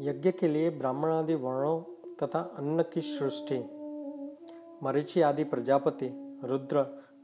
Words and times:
यज्ञ 0.00 0.32
के 0.32 0.48
लिए 0.48 0.70
ब्राह्मण 0.70 1.10
आदि 1.10 1.34
वर्णों 1.34 1.80
तथा 2.22 2.40
अन्न 2.58 2.82
की 2.82 3.00
सृष्टि, 3.00 3.58
मरीचि 4.82 5.20
आदि 5.20 5.44
प्रजापति, 5.44 6.10
रुद्र 6.44 6.82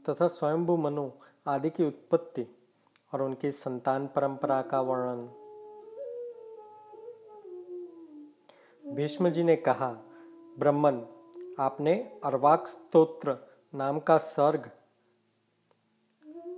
तथा 0.09 0.27
स्वयंभू 0.27 0.77
मनु 0.77 1.09
आदि 1.47 1.69
की 1.69 1.83
उत्पत्ति 1.83 2.47
और 3.13 3.21
उनकी 3.21 3.51
संतान 3.51 4.07
परंपरा 4.07 4.61
का 4.61 4.81
वर्णन। 4.81 5.29
भीष्म 8.93 9.29
जी 9.29 9.43
ने 9.43 9.55
कहा, 9.55 9.91
ब्रह्मन, 10.59 11.05
आपने 11.59 11.93
अर्वाक 12.23 12.67
स्तोत्र 12.67 13.37
नाम 13.75 13.99
का 13.99 14.17
सर्ग, 14.17 14.69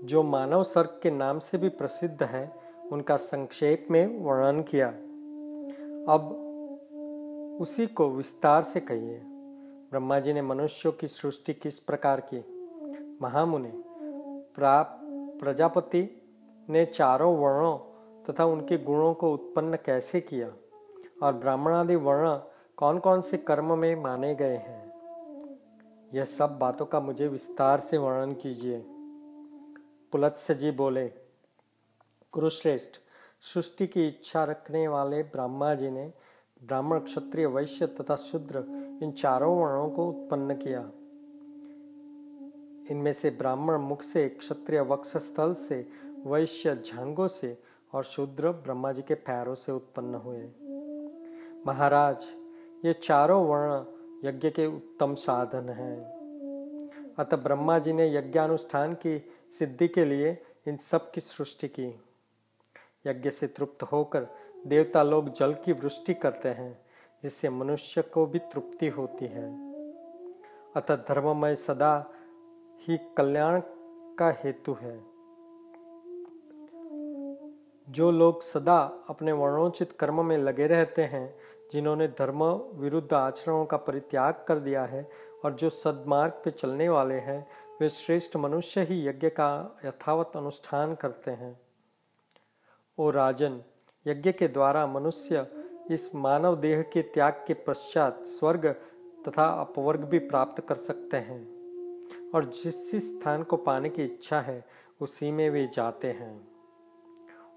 जो 0.04 0.24
मानव 0.24 0.64
सर्ग 0.64 1.00
के 1.04 1.12
नाम 1.12 1.40
से 1.40 1.58
भी 1.58 1.70
प्रसिद्ध 1.70 2.24
है, 2.24 2.56
उनका 2.92 3.18
संक्षेप 3.18 3.88
में 3.92 4.20
वर्णन 4.24 4.62
किया। 4.62 4.94
अब 6.10 6.22
उसी 7.62 7.88
को 7.88 8.10
विस्तार 8.10 8.62
से 8.62 8.80
कहिए। 8.80 9.22
ब्रह्मा 9.92 10.20
जी 10.20 10.34
ने 10.34 10.42
मनुष्यों 10.42 10.94
की 10.94 11.08
सृष्टि 11.08 11.54
किस 11.54 11.80
प्रकार 11.80 12.20
की? 12.34 12.46
महामुनि 13.22 13.84
प्रजापति 15.40 16.22
ने 16.70 16.86
चारों 16.86 17.38
वर्णों 17.38 17.78
तथा 18.24 18.46
उनके 18.46 18.78
गुणों 18.78 19.14
को 19.14 19.34
उत्पन्न 19.34 19.76
कैसे 19.76 20.22
किया? 20.22 20.52
और 21.24 21.34
ब्राह्मण 21.34 21.74
आदि 21.74 21.96
वर्ण 21.96 22.40
कौन 22.78 23.00
कौन 23.00 23.22
से 23.22 23.38
कर्म 23.38 23.78
में 23.78 23.96
माने 23.96 24.36
गए 24.36 24.58
हैं? 24.58 24.94
यह 26.14 26.26
सब 26.26 26.60
बातों 26.60 26.86
का 26.86 27.00
मुझे 27.00 27.28
विस्तार 27.28 27.80
से 27.80 27.98
वर्णन 27.98 28.34
कीजिए। 28.34 28.86
पुलत्स्य 30.12 30.54
जी 30.54 30.72
बोले, 30.72 31.08
कुरुश्रेष्ठ 32.32 32.92
सृष्टि 33.42 33.88
की 33.88 34.08
इच्छा 34.08 34.44
रखने 34.44 34.88
वाले 34.88 35.24
ब्रह्मा 35.24 35.76
जी 35.76 35.90
ने 35.90 36.14
ब्राह्मण, 36.64 37.00
क्षत्रिय, 37.00 37.46
वैश्य 37.46 37.88
तथा 37.88 38.16
शूद्र 38.16 38.64
इन 39.04 39.12
चारों 39.12 39.62
वर्णों 39.62 39.90
को 39.90 40.10
उत्पन्न 40.10 40.56
किया। 40.56 40.92
इनमें 42.92 43.14
से 43.14 43.30
ब्राह्मण 43.30 43.78
मुख 43.78 44.02
से, 44.02 44.30
क्षत्रिय 44.30 44.82
वक्ष 44.82 45.18
स्थल 45.18 45.54
से, 45.54 45.90
वैश्य 46.26 46.76
झांगों 46.76 47.28
से 47.28 47.58
और 47.94 48.04
शूद्र 48.04 48.52
ब्रह्मा 48.52 48.92
जी 48.92 49.02
के 49.02 49.14
पैरों 49.14 49.56
से 49.56 49.72
उत्पन्न 49.72 50.16
हुए। 50.16 50.50
महाराज, 51.68 52.26
ये 52.86 52.94
चारों 52.94 53.48
वर्ण 53.48 53.84
यज्ञ 54.28 54.50
के 54.50 54.66
उत्तम 54.66 55.16
साधन 55.16 55.70
हैं। 55.70 56.20
अतः 57.20 57.38
ब्रह्मा 57.38 57.80
जी 57.80 57.94
ने 57.94 58.18
यज्ञानुष्ठान 58.18 58.94
की 58.94 59.32
सिद्धि 59.60 59.88
के 59.88 60.06
लिए 60.06 60.42
इन 60.68 60.78
सब 60.78 61.12
की 61.12 61.22
सृष्टि 61.22 61.68
की। 61.68 62.02
यज्ञ 63.08 63.30
से 63.30 63.48
तृप्त 63.48 63.84
होकर 63.84 64.28
देवता 64.68 65.04
लोग 65.04 65.34
जल 65.34 65.54
की 65.54 65.72
वृष्टि 65.72 66.14
करते 66.14 66.50
हैं, 66.50 66.86
जिससे 67.24 67.50
मनुष्य 67.50 68.02
को 68.02 68.26
भी 68.26 68.40
तृप्ति 68.40 68.88
होती 68.88 69.26
है। 69.26 69.74
अतः 70.76 70.96
धर्ममय 70.96 71.56
सदा 71.56 72.12
ही 72.82 73.00
कल्याण 73.18 73.62
का 74.20 74.32
हेतु 74.44 74.74
है। 74.74 75.10
जो 77.90 78.12
लोग 78.12 78.42
सदा 78.42 79.04
अपने 79.10 79.32
वर्णोचित 79.32 79.92
कर्म 79.92 80.26
में 80.26 80.38
लगे 80.38 80.68
रहते 80.68 81.04
हैं, 81.04 81.36
जिन्होंने 81.72 82.08
धर्म 82.08 82.44
विरुद्ध 82.74 83.14
आचरणों 83.14 83.66
का 83.66 83.78
परित्याग 83.78 84.46
कर 84.48 84.60
दिया 84.60 84.86
है 84.86 85.10
और 85.46 85.54
जो 85.54 85.70
सदमार्ग 85.70 86.34
पे 86.34 86.52
चलने 86.52 86.90
वाले 86.90 87.16
हैं, 87.16 87.48
वे 87.82 87.90
श्रेष्ठ 87.90 88.36
मनुष्य 88.36 88.82
ही 88.82 89.08
यज्ञ 89.08 89.30
का 89.30 89.78
यथावत 89.86 90.32
अनुष्ठान 90.36 90.96
करते 90.96 91.32
हैं। 91.32 91.69
ओ 93.00 93.10
राजन, 93.10 93.62
यज्ञ 94.08 94.32
के 94.32 94.48
द्वारा 94.48 94.88
मनुष्य 94.88 95.48
इस 95.92 96.16
मानव 96.16 96.56
देह 96.56 96.82
के 96.82 97.02
त्याग 97.02 97.44
के 97.48 97.54
पश्चात 97.54 98.24
स्वर्ग 98.24 98.68
तथा 99.28 99.46
अपवर्ग 99.46 100.00
भी 100.00 100.20
प्राप्त 100.20 100.68
कर 100.68 100.76
सकते 100.76 101.18
हैं। 101.18 101.42
और 102.36 102.46
जिस 102.46 102.92
जिस 102.92 103.20
स्थान 103.20 103.44
को 103.44 103.58
पाने 103.58 103.90
की 103.90 104.04
इच्छा 104.04 104.42
है, 104.42 104.66
उसी 105.02 105.32
में 105.32 105.50
वे 105.50 105.68
जाते 105.74 106.08
हैं। 106.08 106.48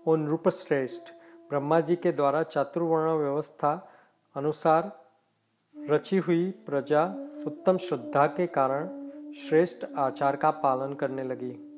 उन 0.07 0.27
रूप 0.27 0.49
श्रेष्ठ 0.49 1.03
ब्रह्मा 1.49 1.81
जी 1.81 1.97
के 1.97 2.13
द्वारा 2.13 2.43
चातुर्वर्ण 2.43 3.13
व्यवस्था 3.13 3.93
अनुसार 4.37 5.07
रची 5.91 6.19
हुई 6.19 6.51
प्रजा 6.51 7.05
उत्तम 7.47 7.77
श्रद्धा 7.77 8.27
के 8.27 8.47
कारण 8.47 9.11
श्रेष्ठ 9.33 9.87
आचार 9.97 10.37
का 10.37 10.51
पालन 10.51 10.95
करने 10.95 11.23
लगी। 11.23 11.72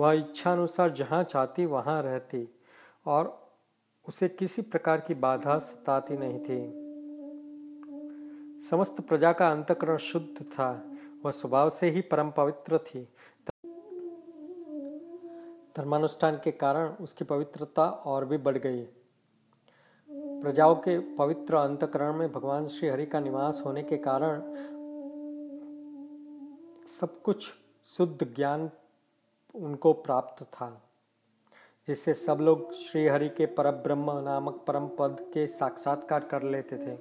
वह 0.00 0.12
इच्छा 0.12 0.52
अनुसार 0.52 0.90
जहाँ 0.90 1.24
चाहती, 1.24 1.66
वहाँ 1.66 2.02
रहती 2.02 2.48
और 3.06 3.52
उसे 4.08 4.28
किसी 4.28 4.62
प्रकार 4.62 5.00
की 5.00 5.14
बाधा 5.14 5.58
सताती 5.58 6.16
नहीं 6.16 6.38
थी। 6.40 6.84
समस्त 8.70 9.00
प्रजा 9.00 9.32
का 9.32 9.50
अंतकरण 9.50 9.96
शुद्ध 9.96 10.42
था। 10.42 10.92
वह 11.24 11.30
स्वभाव 11.30 11.70
से 11.70 11.90
ही 11.90 12.00
परम 12.00 12.30
पवित्र 12.30 12.78
थी। 12.78 13.08
धर्मानुष्ठान 15.76 16.40
के 16.44 16.50
कारण 16.50 16.88
उसकी 16.88 17.24
पवित्रता 17.24 17.88
और 17.88 18.24
भी 18.24 18.36
बढ़ 18.36 18.58
गई। 18.58 18.86
प्रजाओं 20.10 20.74
के 20.74 20.98
पवित्र 20.98 21.54
अंतकरण 21.54 22.12
में 22.12 22.32
भगवान 22.32 22.66
श्री 22.66 22.88
हरि 22.88 23.06
का 23.06 23.20
निवास 23.20 23.62
होने 23.66 23.82
के 23.82 23.96
कारण 23.96 24.40
सब 26.86 27.22
कुछ 27.22 27.54
शुद्ध 27.84 28.34
ज्ञान 28.36 28.70
उनको 29.54 29.92
प्राप्त 29.92 30.44
था 30.44 30.82
जिससे 31.88 32.14
सब 32.14 32.38
लोग 32.40 32.72
श्री 32.72 33.06
हरि 33.08 33.28
के 33.28 33.46
पर 33.46 33.70
ब्रह्म 33.70 34.18
नामक 34.18 34.64
परम 34.66 34.88
पद 34.88 35.16
के 35.34 35.46
साक्षात्कार 35.46 36.24
कर 36.24 36.42
लेते 36.42 36.76
थे। 36.76 36.96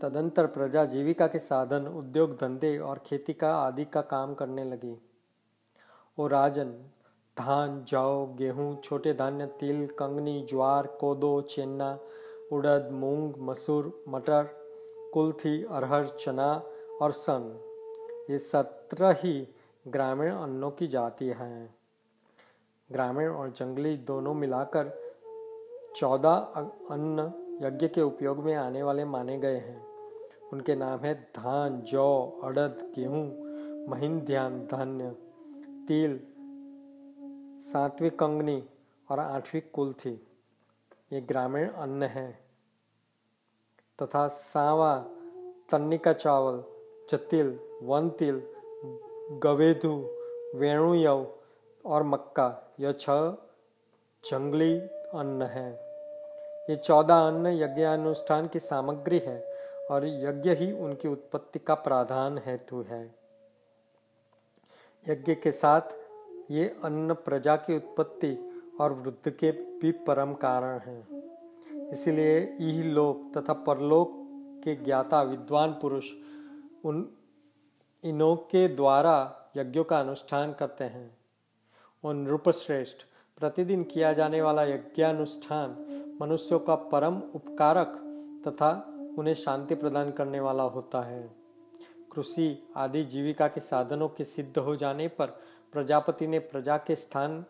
तदंतर 0.00 0.46
प्रजा 0.46 0.84
जीविका 0.84 1.26
के 1.26 1.38
साधन, 1.38 1.86
उद्योग, 1.86 2.36
धंधे 2.36 2.78
और 2.78 2.98
खेती 3.06 3.32
का 3.32 3.54
आदि 3.56 3.84
का 3.84 4.00
काम 4.00 4.34
करने 4.34 4.64
लगी। 4.64 4.96
और 6.18 6.30
राजन, 6.30 6.70
धान, 7.38 7.84
जौ, 7.84 8.26
गेहूँ, 8.26 8.80
छोटे 8.80 9.12
धान्य, 9.12 9.46
तिल, 9.46 9.86
कंगनी, 9.86 10.46
ज्वार, 10.50 10.86
कोदो, 10.86 11.40
चेन्ना, 11.40 11.98
उड़द, 12.52 12.88
मूंग, 12.92 13.34
मसूर, 13.38 14.04
मटर, 14.08 14.42
कुल्थी, 15.14 15.64
अरहर, 15.64 16.06
चना 16.06 16.62
और 17.02 17.12
सन, 17.12 17.60
ये 18.30 18.38
सत्रह 18.38 19.10
ही 19.10 19.48
ग्रामीण 19.88 20.32
अन्नों 20.32 20.70
की 20.70 20.86
जाति 20.86 21.24
हैं। 21.24 21.74
ग्रामीण 22.92 23.28
और 23.28 23.50
जंगली 23.50 23.96
दोनों 23.96 24.34
मिलाकर 24.34 24.90
चौदह 25.96 26.34
अन्न 26.90 27.32
यज्ञ 27.62 27.88
के 27.88 28.02
उपयोग 28.02 28.38
में 28.38 28.54
आने 28.54 28.82
वाले 28.82 29.04
माने 29.04 29.38
गए 29.38 29.56
हैं। 29.56 29.86
उनके 30.52 30.74
नाम 30.74 30.98
है 30.98 31.14
धान, 31.14 31.80
जौ, 31.80 32.40
अड़द, 32.44 32.92
गेहूँ 32.96 34.20
ध्यान, 34.20 34.66
धान्य, 34.66 35.10
तिल 35.88 36.20
सातवीं 37.58 38.10
कंगनी 38.10 38.68
और 39.10 39.18
आठवीं 39.18 39.62
कुल 39.72 39.92
थी 39.92 40.26
ये 41.12 41.20
ग्रामीण 41.20 41.68
अन्न 41.68 42.02
है। 42.02 42.38
तथा 44.02 44.28
सावा 44.28 44.98
तन्नी 45.70 45.98
का 45.98 46.12
चावल 46.12 46.62
जतिल 47.10 47.58
वन 47.82 48.10
तिल 48.10 48.55
गवेदु 49.32 50.10
वेणुयव 50.54 51.34
और 51.84 52.02
मक्का। 52.02 52.74
यह 52.80 52.92
छह 52.92 53.30
जंगली 54.24 54.78
अन्न 55.14 55.42
है। 55.42 55.72
ये 56.70 56.76
चौदह 56.76 57.14
अन्न 57.14 57.46
यज्ञानुष्ठान 57.46 58.46
की 58.48 58.60
सामग्री 58.60 59.18
है 59.18 59.56
और 59.90 60.06
यज्ञ 60.06 60.50
ही 60.50 60.72
उनकी 60.72 61.08
उत्पत्ति 61.08 61.58
का 61.58 61.74
प्राधान 61.74 62.38
हेतु 62.46 62.82
है। 62.82 63.14
यज्ञ 65.08 65.34
के 65.34 65.52
साथ 65.52 65.80
ये 66.50 66.76
अन्न 66.84 67.14
प्रजा 67.14 67.56
की 67.56 67.76
उत्पत्ति 67.76 68.62
और 68.80 68.92
वृद्ध 68.92 69.30
के 69.30 69.50
भी 69.50 69.92
परम 69.92 70.34
कारण 70.34 70.78
हैं। 70.78 71.08
इसलिए 71.88 72.56
यही 72.60 72.82
लोक 72.82 73.38
तथा 73.38 73.52
परलोक 73.52 74.12
के 74.64 74.74
ज्ञाता 74.74 75.22
विद्वान 75.22 75.72
पुरुष 75.72 76.10
उन 76.84 77.12
इनों 78.06 78.36
के 78.36 78.68
द्वारा 78.68 79.16
यज्ञों 79.56 79.84
का 79.84 80.00
अनुष्ठान 80.00 80.52
करते 80.52 80.84
हैं। 80.84 81.16
उन 82.04 82.16
नृपश्रेष्ठ 82.16 82.96
प्रतिदिन 83.38 83.82
किया 83.84 84.12
जाने 84.12 84.42
वाला 84.42 84.62
यज्ञानुष्ठान 84.62 85.70
मनुष्यों 86.20 86.58
का 86.58 86.74
परम 86.74 87.22
उपकारक 87.34 87.96
तथा 88.48 88.70
उन्हें 89.18 89.34
शांति 89.34 89.74
प्रदान 89.74 90.10
करने 90.10 90.40
वाला 90.40 90.62
होता 90.62 91.00
है। 91.00 91.22
कृषि 92.12 92.68
आदि 92.76 93.04
जीविका 93.04 93.48
के 93.48 93.60
साधनों 93.60 94.08
के 94.08 94.24
सिद्ध 94.24 94.58
हो 94.58 94.76
जाने 94.76 95.08
पर 95.08 95.26
प्रजापति 95.72 96.26
ने 96.26 96.38
प्रजा 96.38 96.76
के 96.76 96.96
स्थान 96.96 97.44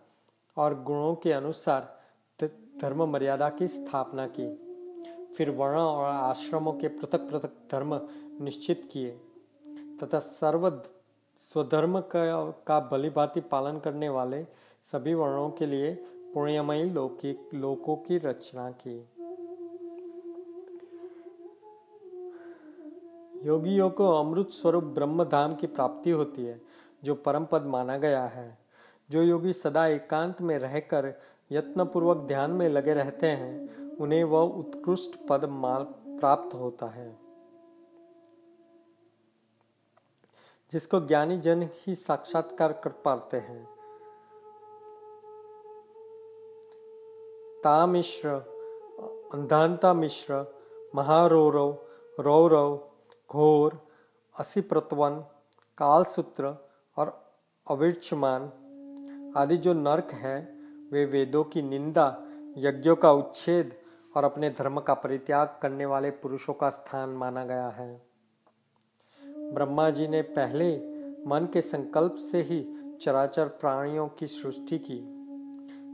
और 0.56 0.82
गुणों 0.82 1.14
के 1.14 1.32
अनुसार 1.32 2.00
धर्म 2.80 3.04
मर्यादा 3.04 3.48
की 3.48 3.68
स्थापना 3.68 4.26
की। 4.26 4.54
फिर 5.36 5.50
वर्ण 5.50 5.78
और 5.78 6.04
आश्रमों 6.04 6.72
के 6.72 6.88
पृथक 6.88 7.20
पृथक 7.20 7.52
धर्म 7.70 8.00
निश्चित 8.44 8.88
किए। 8.92 9.20
तथा 10.02 10.19
सर्व 10.19 10.82
स्वधर्म 11.38 12.00
का, 12.00 12.50
का 12.50 12.81
भली 12.81 13.10
पालन 13.40 13.78
करने 13.78 14.08
वाले 14.08 14.44
सभी 14.82 15.14
वर्णों 15.14 15.50
के 15.50 15.66
लिए 15.66 15.94
पुण्यमयी 16.34 16.90
लौकिक 16.90 17.48
लोकों 17.54 17.96
की 17.96 18.19
रचना 18.19 18.70
की। 18.70 19.08
योगियों 23.46 23.90
को 23.90 24.08
अमृत 24.12 24.48
स्वरूप 24.50 24.84
ब्रह्म 24.84 25.25
धाम 25.25 25.54
की 25.54 25.66
प्राप्ति 25.66 26.10
होती 26.10 26.44
है 26.44 26.60
जो 27.04 27.14
परम 27.14 27.44
पद 27.44 27.62
माना 27.62 27.99
गया 27.99 28.25
है। 28.25 28.58
जो 29.10 29.22
योगी 29.22 29.52
सदा 29.52 29.87
एकांत 29.87 30.42
में 30.42 30.58
रहकर 30.58 31.12
यत्नपूर्वक 31.52 32.16
ध्यान 32.16 32.50
में 32.50 32.69
लगे 32.69 32.94
रहते 32.94 33.26
हैं 33.26 33.78
उन्हें 33.96 34.25
वह 34.25 34.40
उत्कृष्ट 34.40 35.19
पद 35.28 35.44
माल 35.44 35.84
प्राप्त 36.08 36.54
होता 36.54 36.87
है। 36.87 37.25
जिसको 40.70 41.00
ज्ञानी 41.00 41.38
जन 41.38 41.68
ही 41.72 41.94
साक्षात्कार 41.94 42.72
कर 42.72 42.90
पाते 42.90 43.36
हैं। 43.36 43.76
ता 47.64 47.86
मिश्र 47.86 48.28
अंधांता 49.34 49.94
मिश्र, 49.94 50.54
महारोरव, 50.94 51.78
रौरव, 52.20 52.76
घोर 53.30 53.72
असी 53.72 54.60
असिप्रतवन, 54.60 55.24
कालसूत्र 55.78 56.68
और 56.96 57.34
अविर्चमान 57.70 58.42
आदि 59.36 59.56
जो 59.56 59.72
नरक 59.72 60.10
है, 60.12 60.56
वे 60.92 61.04
वेदों 61.04 61.44
की 61.44 61.62
निंदा, 61.62 62.22
यज्ञों 62.58 62.96
का 62.96 63.12
उच्छेद 63.12 63.74
और 64.16 64.24
अपने 64.24 64.50
धर्म 64.50 64.80
का 64.80 64.94
परित्याग 64.94 65.58
करने 65.62 65.86
वाले 65.86 66.10
पुरुषों 66.10 66.54
का 66.54 66.70
स्थान 66.70 67.08
माना 67.10 67.44
गया 67.44 67.68
है। 67.68 68.05
ब्रह्मा 69.54 69.90
जी 69.90 70.08
ने 70.08 70.22
पहले 70.22 70.76
मन 71.26 71.48
के 71.52 71.62
संकल्प 71.62 72.14
से 72.14 72.43
ही 72.43 72.66
चराचर 73.00 73.48
प्राणियों 73.48 74.08
की 74.08 74.26
सृष्टि 74.26 74.78
की। 74.78 75.00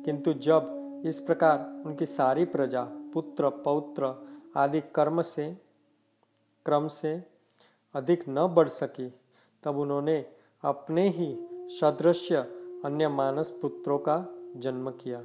किंतु 0.04 0.32
जब 0.32 0.78
इस 1.06 1.20
प्रकार 1.20 1.82
उनकी 1.87 2.06
सारी 2.06 2.44
प्रजा, 2.44 2.82
पुत्र, 2.84 3.49
पौत्र 3.49 4.26
आदि 4.56 4.81
कर्म 4.81 5.22
से, 5.22 5.56
क्रम 6.66 6.88
से 6.88 7.25
अधिक 7.94 8.25
न 8.28 8.46
बढ़ 8.46 8.69
सकी, 8.69 9.14
तब 9.62 9.78
उन्होंने 9.78 10.26
अपने 10.64 11.08
ही 11.08 11.48
सदृश्य 11.52 12.37
अन्य 12.84 13.08
मानस 13.08 13.58
पुत्रों 13.62 13.98
का 13.98 14.34
जन्म 14.56 14.90
किया। 14.90 15.19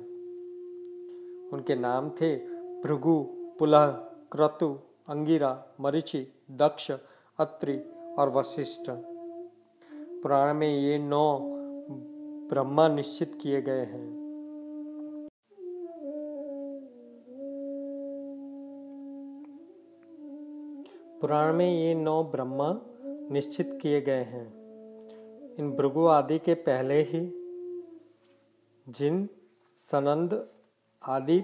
उनके 1.54 1.76
नाम 1.76 2.10
थे 2.10 2.36
भृगु, 2.82 3.28
पुलह, 3.60 3.88
क्रतु, 4.32 4.80
अंगिरा, 5.08 5.66
मरीचि, 5.80 6.28
दक्ष, 6.52 6.92
अत्रि 7.40 7.92
और 8.18 8.30
वशिष्ठ। 8.30 8.92
पुराण 10.22 10.54
में 10.54 10.80
ये 10.80 10.98
नौ 10.98 11.40
ब्रह्मा 12.50 12.88
निश्चित 12.88 13.40
किए 13.42 13.62
गए 13.62 13.86
हैं। 13.86 14.18
पुराण 21.22 21.54
में 21.54 21.80
ये 21.80 21.96
नौ 21.96 22.24
ब्रह्मा 22.24 22.82
निश्चित 23.32 23.80
किए 23.82 24.02
गए 24.02 24.24
हैं। 24.24 24.58
इन 25.56 25.72
भृगु 25.72 26.06
आदि 26.06 26.40
के 26.40 26.54
पहले 26.54 27.02
ही 27.02 27.22
जिन 28.90 29.30
सनंद 29.76 30.48
आदि 31.04 31.44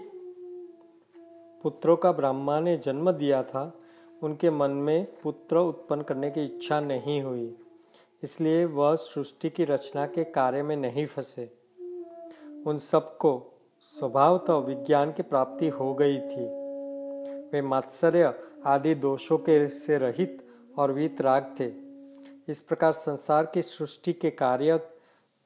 पुत्रों 1.63 1.97
का 1.97 2.11
ब्रह्मा 2.11 2.59
ने 2.59 2.77
जन्म 2.77 3.11
दिया 3.11 3.43
था 3.43 3.79
उनके 4.23 4.49
मन 4.49 4.71
में 4.71 5.07
पुत्र 5.23 5.57
उत्पन्न 5.57 6.01
करने 6.01 6.31
की 6.31 6.43
इच्छा 6.43 6.79
नहीं 6.79 7.21
हुई। 7.21 7.57
इसलिए 8.23 8.65
वह 8.65 8.95
सृष्टि 8.95 9.49
की 9.49 9.65
रचना 9.65 10.05
के 10.05 10.23
कार्य 10.23 10.63
में 10.63 10.75
नहीं 10.75 11.05
फंसे। 11.05 11.57
उन 12.67 12.77
सबको 12.77 13.53
स्वभावतः 13.79 14.53
विज्ञान 14.53 15.11
की 15.11 15.23
प्राप्ति 15.23 15.67
हो 15.67 15.93
गई 15.93 16.17
थी। 16.17 16.45
वे 17.53 17.61
मात्सर्य 17.61 18.33
आदि 18.65 18.95
दोषों 18.95 19.37
के 19.37 19.69
से 19.69 19.97
रहित 19.97 20.47
और 20.77 20.91
वीतराग 20.91 21.55
थे। 21.59 21.71
इस 22.51 22.61
प्रकार 22.61 22.91
संसार 22.91 23.45
की 23.45 23.61
सृष्टि 23.61 24.13
के 24.13 24.29
कार्य 24.29 24.79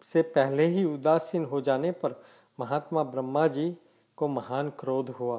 से 0.02 0.22
पहले 0.22 0.66
ही 0.66 0.86
उदासीन 0.86 1.46
हो 1.46 1.62
जाने 1.62 1.92
पर 1.92 2.22
महात्मा 2.60 3.04
ब्रह्मा 3.04 3.48
जी 3.48 3.78
को 4.18 4.28
महान 4.28 4.70
क्रोध 4.70 5.10
हुआ। 5.10 5.38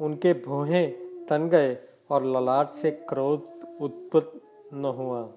उनके 0.00 0.32
भोहे 0.32 1.01
तन 1.32 1.48
गए 1.48 1.78
और 2.10 2.24
ललाट 2.24 2.70
से 2.70 2.90
क्रोध 2.90 3.42
उत्पन्न 3.80 4.84
हुआ। 4.84 5.32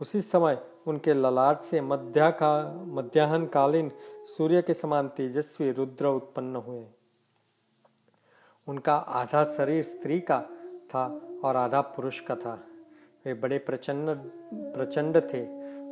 उसी 0.00 0.20
समय 0.20 0.58
उनके 0.86 1.14
ललाट 1.14 1.60
से 1.60 1.80
मध्या 1.80 2.30
का 2.30 2.82
मध्याहन 2.86 3.46
कालीन 3.46 3.90
सूर्य 4.24 4.62
के 4.62 4.74
समान 4.74 5.08
तेजस्वी 5.08 5.70
रुद्र 5.70 6.06
उत्पन्न 6.06 6.56
हुए। 6.56 6.86
उनका 8.68 8.94
आधा 8.94 9.44
शरीर 9.44 9.82
स्त्री 9.82 10.20
का 10.20 10.40
था 10.88 11.20
और 11.44 11.56
आधा 11.56 11.80
पुरुष 11.80 12.20
का 12.20 12.36
था। 12.36 12.64
वे 13.26 13.34
बड़े 13.34 13.58
प्रचंड 13.58 14.08
प्रचंड 14.54 15.16
थे। 15.16 15.42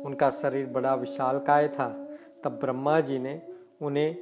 उनका 0.03 0.29
शरीर 0.29 0.65
बड़ा 0.65 0.95
विशालकाय 0.95 1.67
था। 1.67 2.17
तब 2.43 2.51
ब्रह्मा 2.51 2.99
जी 2.99 3.19
ने 3.19 3.41
उन्हें 3.81 4.15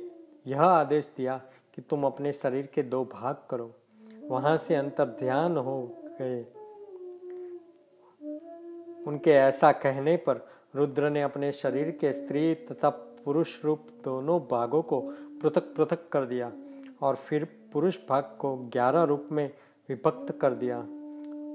यह 0.48 0.62
आदेश 0.62 1.10
दिया 1.18 1.42
कि 1.74 1.81
तुम 1.81 2.04
अपने 2.04 2.31
शरीर 2.31 2.66
के 2.66 2.84
दो 2.84 3.06
भाग 3.06 3.38
करो। 3.50 3.74
वहाँ 4.30 4.58
से 4.58 4.75
अंतर 4.75 5.06
ध्यान 5.20 5.58
हो 5.58 5.81
गए। 6.22 6.42
उनके 9.08 9.31
ऐसा 9.31 9.72
कहने 9.72 10.16
पर 10.18 10.46
रुद्र 10.75 11.10
ने 11.10 11.22
अपने 11.22 11.52
शरीर 11.52 11.92
के 11.92 12.14
स्त्री 12.14 12.54
तथा 12.56 12.90
पुरुष 13.25 13.64
रूप 13.66 13.86
दोनों 14.04 14.40
भागों 14.52 14.81
को 14.81 15.00
पृथक 15.42 15.74
पृथक 15.75 16.08
कर 16.12 16.25
दिया 16.25 16.52
और 17.02 17.16
फिर 17.16 17.48
पुरुष 17.74 17.98
भाग 18.10 18.24
को 18.40 18.56
ग्यारह 18.56 19.04
रूप 19.04 19.28
में 19.31 19.52
विभक्त 19.90 20.40
कर 20.42 20.54
दिया। 20.54 20.86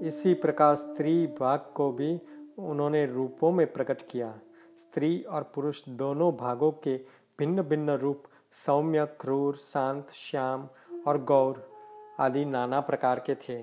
इसी 0.07 0.35
प्रकार 0.35 0.75
स्त्री 0.75 1.27
भाग 1.27 1.67
को 1.75 1.91
भी 1.93 2.21
उन्होंने 2.59 3.07
रूपों 3.07 3.53
में 3.53 3.73
प्रकट 3.73 4.03
किया। 4.03 4.35
स्त्री 4.79 5.23
और 5.23 5.43
पुरुष 5.55 5.83
दोनों 5.89 6.33
भागों 6.37 6.73
के 6.73 6.97
भिन्न 7.39 7.63
भिन्न 7.63 7.91
रूप 7.91 8.23
सौम्य, 8.53 9.07
क्रूर, 9.21 9.57
शांत, 9.57 10.11
श्याम 10.11 10.69
और 11.07 11.25
गौर 11.25 11.78
आदि 12.21 12.45
नाना 12.45 12.81
प्रकार 12.81 13.21
के 13.21 13.35
थे। 13.35 13.63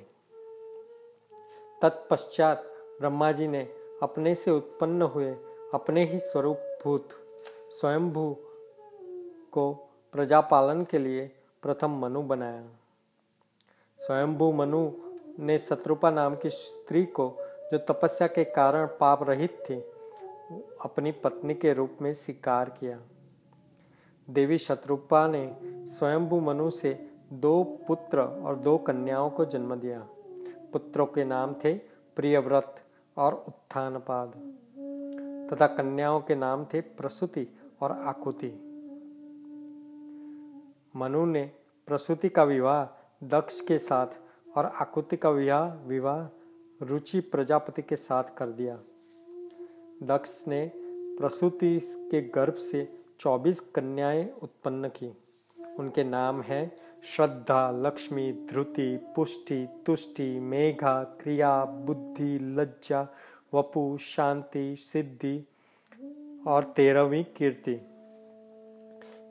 तत्पश्चात 1.82 2.64
ब्रह्मा 3.00 3.32
जी 3.32 3.48
ने 3.48 3.62
अपने 4.04 4.36
से 4.36 4.52
उत्पन्न 4.52 5.02
हुए 5.02 5.32
अपने 5.74 6.06
ही 6.06 6.20
स्वरूप 6.20 6.58
भूत 6.84 7.10
स्वयंभू 7.72 8.38
को 9.52 9.74
प्रजापालन 10.14 10.84
के 10.84 10.98
लिए 10.98 11.26
प्रथम 11.62 12.00
मनु 12.00 12.22
बनाया। 12.22 12.64
स्वयंभू 14.00 14.52
मनु 14.52 14.92
ने 15.40 15.58
शत्रुपा 15.58 16.12
नाम 16.12 16.36
की 16.36 16.50
स्त्री 16.50 17.06
को 17.06 17.38
जो 17.72 17.78
तपस्या 17.78 18.28
के 18.28 18.44
कारण 18.44 18.86
पाप 18.86 19.30
रहित 19.30 19.64
थी, 19.70 19.76
अपनी 20.82 21.12
पत्नी 21.12 21.54
के 21.54 21.74
रूप 21.74 21.98
में 22.02 22.14
स्वीकार 22.14 22.70
किया। 22.70 23.00
देवी 24.30 24.58
शत्रुपा 24.58 25.28
ने 25.28 25.58
स्वयंभू 25.64 26.40
मनु 26.40 26.70
से 26.70 27.15
दो 27.34 27.64
पुत्र 27.64 28.20
और 28.20 28.56
दो 28.56 28.78
कन्याओं 28.78 29.30
को 29.30 29.46
जन्म 29.46 29.76
दिया। 29.76 30.08
पुत्रों 30.74 31.06
के 31.06 31.26
नाम 31.26 31.54
थे 31.54 31.74
प्रियव्रत 32.16 32.76
और 33.18 33.46
उत्थानपाद। 33.48 34.56
तथा 35.54 35.68
कन्याओं 35.68 36.22
के 36.22 36.36
नाम 36.36 36.66
थे 36.66 36.82
प्रसूति 36.82 37.48
और 37.82 37.92
आकुति। 37.92 38.62
मनु 40.96 41.26
ने 41.26 41.52
प्रसूति 41.88 42.30
का 42.30 42.44
विवाह, 42.44 42.86
दक्ष 43.28 43.62
के 43.62 43.78
साथ 43.78 44.08
और 44.58 44.66
आकुति 44.66 45.18
का 45.18 45.30
विवाह 45.30 45.88
विवाह 45.88 46.28
रुचि 46.86 47.20
प्रजापति 47.20 47.82
के 47.82 47.96
साथ 47.96 48.24
कर 48.24 48.50
दिया। 48.50 48.80
दक्ष 50.04 50.48
ने 50.48 50.72
प्रसूति 51.20 51.80
के 51.84 52.22
गर्भ 52.22 52.54
से 52.54 53.04
24 53.20 53.60
कन्याएँ 53.60 54.32
उत्पन्न 54.44 54.88
की। 54.88 55.18
उनके 55.80 56.04
नाम 56.04 56.42
हैं 56.42 56.78
श्रद्धा, 57.04 57.72
लक्ष्मी 57.72 58.34
ध्रुति 58.34 59.14
पुष्टि, 59.16 59.68
तुष्टि, 59.86 60.40
मेघा, 60.40 61.04
क्रिया, 61.04 61.66
बुद्धि, 61.66 62.40
लज्जा, 62.42 63.08
वपु, 63.54 63.98
शांति, 63.98 64.76
सिद्धि 64.76 65.48
और 66.48 66.64
तेरहवीं 66.64 67.24
कीर्ति। 67.24 67.82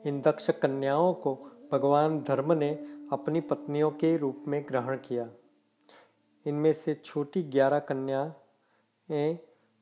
इन 0.05 0.21
दक्ष 0.21 0.49
कन्याओं 0.49 1.13
को 1.13 1.35
भगवान 1.71 2.21
धर्म 2.21 2.53
ने 2.53 2.69
अपनी 3.11 3.41
पत्नियों 3.41 3.91
के 3.91 4.17
रूप 4.17 4.45
में 4.47 4.65
ग्रहण 4.69 4.97
किया। 4.97 5.29
इनमें 6.45 6.73
से 6.73 6.95
छोटी 6.95 7.43
ग्यारह 7.43 7.79
कन्याएँ 7.79 9.39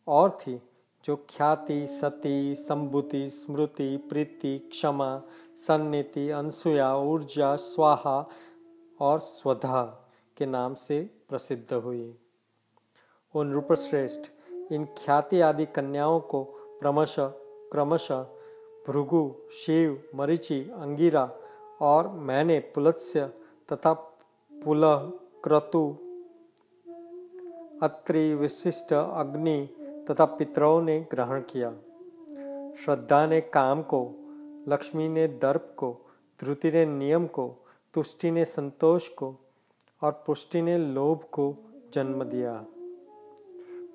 और 0.07 0.31
थी। 0.31 0.61
जो 1.03 1.15
ख्याति, 1.15 1.87
सती 1.87 2.55
संबुति 2.55 3.29
स्मृति, 3.29 3.97
प्रीति, 3.97 4.57
क्षमा 4.57 5.21
सन्निति 5.55 6.29
अनसुया, 6.29 6.95
ऊर्जा, 6.95 7.55
स्वाहा 7.55 8.29
और 8.99 9.19
स्वधा 9.19 10.09
के 10.37 10.45
नाम 10.45 10.73
से 10.73 11.09
प्रसिद्ध 11.29 11.73
हुई। 11.73 12.15
उन 13.35 13.53
रूपश्रेष्ठ, 13.53 14.21
इन 14.71 14.85
ख्याति 14.85 15.41
आदि 15.41 15.65
कन्याओं 15.65 16.19
को 16.19 16.43
क्रमश 16.79 17.15
क्रमशः, 17.19 18.21
भृगु, 18.87 19.35
शिव, 19.51 20.03
मरीचि, 20.15 20.61
अंगिरा 20.61 21.31
और 21.81 22.07
मैंने, 22.07 22.59
पुलत्स्य 22.59 23.25
तथा 23.73 23.93
पुलह 24.63 25.13
क्रतु, 25.43 25.97
अत्रि, 27.83 28.33
विशिष्ट, 28.33 28.93
अग्नि 28.93 29.69
तथा 30.11 30.25
पितरों 30.25 30.81
ने 30.81 31.07
ग्रहण 31.11 31.41
किया। 31.41 31.71
श्रद्धा 32.85 33.25
ने 33.25 33.41
काम 33.41 33.81
को, 33.81 34.13
लक्ष्मी 34.67 35.09
ने 35.09 35.27
दर्प 35.27 35.73
को 35.77 35.97
ध्रुति 36.39 36.71
ने 36.71 36.85
नियम 36.85 37.27
को, 37.27 37.55
तुष्टि 37.93 38.31
ने 38.31 38.45
संतोष 38.45 39.07
को 39.07 39.35
और 40.01 40.23
पुष्टि 40.25 40.61
ने 40.61 40.77
लोभ 40.77 41.23
को 41.31 41.55
जन्म 41.93 42.23
दिया। 42.23 42.65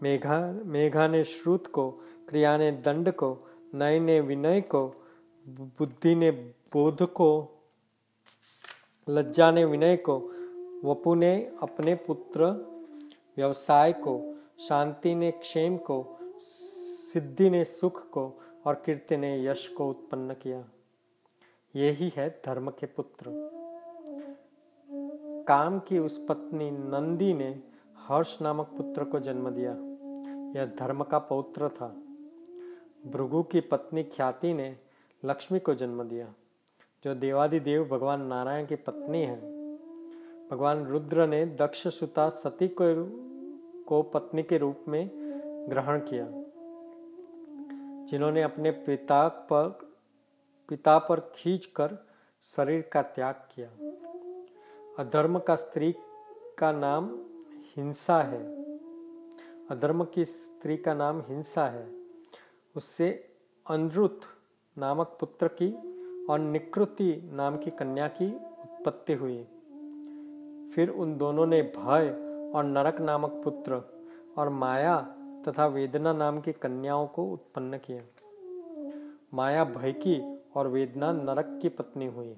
मेघा 0.02 0.52
मेघा 0.64 1.08
ने 1.08 1.24
श्रुत 1.24 1.66
को, 1.66 1.90
क्रिया 2.28 2.56
ने 2.56 2.72
दंड 2.72 3.12
को, 3.12 3.38
नय 3.74 4.00
ने 4.00 4.20
विनय 4.20 4.60
को, 4.60 4.94
बुद्धि 5.48 6.14
ने 6.14 6.30
बोध 6.72 7.02
को, 7.02 7.48
लज्जा 9.08 9.50
ने 9.50 9.64
विनय 9.64 9.96
को, 9.96 10.18
वपु 10.84 11.14
ने 11.14 11.52
अपने 11.62 11.94
पुत्र, 11.94 12.44
व्यवसाय 13.36 13.92
को 13.92 14.27
शांति 14.60 15.14
ने 15.14 15.30
क्षेम 15.30 15.76
को, 15.76 16.18
सिद्धि 16.36 17.50
ने 17.50 17.64
सुख 17.64 18.10
को 18.10 18.40
और 18.64 18.74
कीर्ति 18.74 19.16
ने 19.16 19.46
यश 19.46 19.68
को 19.68 19.90
उत्पन्न 19.90 20.34
किया। 20.34 20.64
यही 21.76 22.12
है 22.16 22.40
धर्म 22.46 22.70
के 22.70 22.86
पुत्र। 22.86 23.24
काम 25.48 25.78
की 25.78 25.98
उस 25.98 26.26
पत्नी 26.28 26.70
नंदी 26.70 27.34
ने 27.34 27.62
हर्ष 27.96 28.42
नामक 28.42 28.66
पुत्र 28.66 29.04
को 29.04 29.20
जन्म 29.20 29.50
दिया। 29.50 29.70
यह 30.60 30.66
धर्म 30.66 31.04
का 31.04 31.18
पौत्र 31.18 31.68
था। 31.68 31.88
भृगु 33.06 33.42
की 33.42 33.60
पत्नी 33.60 34.04
ख्याति 34.04 34.54
ने 34.54 34.76
लक्ष्मी 35.24 35.58
को 35.58 35.74
जन्म 35.74 36.02
दिया, 36.02 36.34
जो 37.04 37.14
देवादि 37.14 37.60
देव 37.60 37.84
भगवान 37.84 38.22
नारायण 38.22 38.66
की 38.66 38.76
पत्नी 38.76 39.22
है। 39.22 39.40
भगवान 40.50 40.84
रुद्र 40.84 41.26
ने 41.26 41.46
दक्ष 41.46 41.88
सुता 41.88 42.28
सती 42.28 42.68
को 42.68 42.84
को 43.88 44.02
पत्नी 44.02 44.42
के 44.42 44.59
रूप 44.59 44.85
में 44.88 45.11
ग्रहण 45.71 46.00
किया, 46.00 46.26
जिन्होंने 48.07 48.42
अपने 48.42 48.71
पिता 48.71 49.28
पर 49.28 49.78
पिता 50.68 50.99
पर 50.99 51.21
खींचकर 51.35 51.97
शरीर 52.42 52.90
का 52.92 53.02
त्याग 53.02 53.35
किया। 53.35 53.68
अधर्म 54.99 55.38
का 55.38 55.54
स्त्री 55.54 55.95
का 56.59 56.73
नाम 56.73 57.11
हिंसा 57.76 58.23
है। 58.23 58.42
अधर्म 59.71 60.04
की 60.04 60.25
स्त्री 60.25 60.76
का 60.76 60.95
नाम 60.95 61.21
हिंसा 61.21 61.66
है। 61.66 61.87
उससे 62.76 63.11
अनरुत 63.71 64.21
नामक 64.78 65.16
पुत्र 65.21 65.49
की 65.49 65.71
और 66.26 66.38
निकृति 66.38 67.30
नाम 67.33 67.57
की 67.57 67.71
कन्या 67.71 68.09
की 68.09 68.35
उत्पत्ति 68.35 69.14
हुई। 69.14 69.42
फिर 70.75 70.90
उन 70.90 71.16
दोनों 71.16 71.47
ने 71.47 71.62
भय 71.62 72.27
और 72.54 72.64
नरक 72.64 73.00
नामक 73.00 73.30
पुत्र 73.30 73.82
और 74.38 74.48
माया 74.48 75.00
तथा 75.48 75.66
वेदना 75.66 76.12
नाम 76.12 76.40
की 76.40 76.52
कन्याओं 76.52 77.06
को 77.06 77.24
उत्पन्न 77.24 77.78
किया 77.78 78.02
माया 79.34 79.64
भय 79.64 79.92
की 79.92 80.38
और 80.56 80.68
वेदना 80.68 81.12
नरक 81.12 81.58
की 81.62 81.68
पत्नी 81.68 82.06
हुई। 82.06 82.36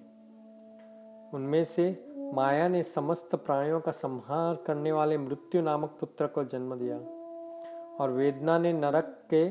उनमें 1.34 1.64
से 1.64 2.04
माया 2.34 2.68
ने 2.68 2.82
समस्त 2.82 3.34
प्राणियों 3.34 3.80
का 3.80 3.92
संहार 3.92 4.54
करने 4.56 4.92
वाले 4.92 5.18
मृत्यु 5.18 5.62
नामक 5.62 5.96
पुत्र 6.00 6.26
को 6.26 6.44
जन्म 6.44 6.74
दिया 6.74 6.98
और 7.96 8.10
वेदना 8.10 8.58
ने 8.58 8.72
नरक 8.72 9.22
के 9.30 9.48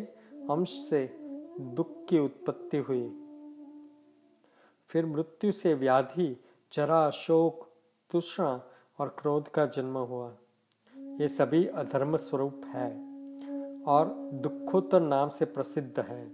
अंश 0.53 0.69
से 0.69 1.17
दुख 1.61 2.05
की 2.05 2.19
उत्पत्ति 2.19 2.77
हुई। 2.77 3.25
फिर 4.87 5.05
मृत्यु 5.05 5.51
से 5.51 5.73
व्याधि, 5.73 6.43
जरा, 6.73 7.09
शोक, 7.09 7.67
तृष्णा 8.11 8.61
और 8.99 9.15
क्रोध 9.19 9.47
का 9.47 9.65
जन्म 9.65 9.97
हुआ। 9.97 10.33
ये 11.19 11.27
सभी 11.27 11.65
अधर्म 11.65 12.17
स्वरूप 12.17 12.61
है 12.65 12.89
और 13.83 14.29
दुखोत्तर 14.33 15.01
नाम 15.01 15.29
से 15.29 15.45
प्रसिद्ध 15.45 15.99
है। 15.99 16.31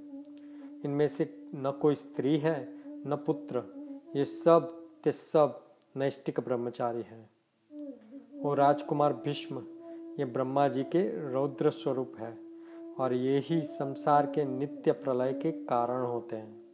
इनमें 0.85 1.07
से 1.07 1.47
न 1.55 1.71
कोई 1.81 1.95
स्त्री 1.95 2.37
है, 2.37 2.73
न 2.87 3.23
पुत्र। 3.25 3.63
ये 4.15 4.25
सब 4.25 4.87
के 5.03 5.11
सब 5.11 5.61
नैष्टिक 5.97 6.39
ब्रह्मचारी 6.39 7.01
हैं। 7.01 7.29
वो 8.41 8.53
राजकुमार 8.53 9.13
भीष्म, 9.13 9.63
ये 10.19 10.25
ब्रह्मा 10.25 10.67
जी 10.67 10.83
के 10.83 11.31
रौद्र 11.31 11.69
स्वरूप 11.69 12.13
है 12.19 12.37
और 12.99 13.13
ये 13.13 13.39
ही 13.39 13.61
संसार 13.61 14.25
के 14.25 14.45
नित्य 14.45 14.91
प्रलय 14.91 15.33
के 15.33 15.51
कारण 15.51 16.05
होते 16.05 16.35
हैं। 16.35 16.64